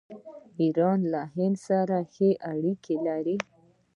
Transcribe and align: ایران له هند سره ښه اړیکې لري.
ایران 0.61 0.99
له 1.13 1.21
هند 1.35 1.55
سره 1.67 1.97
ښه 2.13 2.29
اړیکې 2.51 2.95
لري. 3.07 3.37